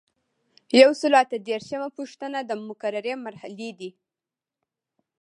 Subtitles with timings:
[0.81, 3.89] یو سل او اته دیرشمه پوښتنه د مقررې مرحلې دي.